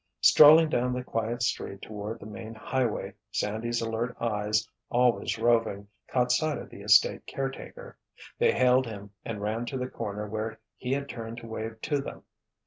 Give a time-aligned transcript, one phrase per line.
[0.21, 6.31] Strolling down the quiet street toward the main highway, Sandy's alert eyes, always roving, caught
[6.31, 7.99] sight of the estate caretaker.
[8.39, 11.99] They hailed him and ran to the corner where he had turned to wave to
[12.01, 12.23] them.